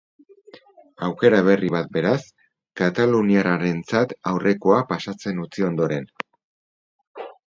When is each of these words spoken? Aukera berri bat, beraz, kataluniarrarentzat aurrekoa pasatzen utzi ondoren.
Aukera 1.07 1.41
berri 1.47 1.67
bat, 1.73 1.91
beraz, 1.97 2.23
kataluniarrarentzat 2.81 4.15
aurrekoa 4.31 4.79
pasatzen 4.93 5.43
utzi 5.45 5.67
ondoren. 5.69 6.09